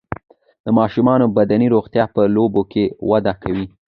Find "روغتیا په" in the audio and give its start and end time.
1.75-2.21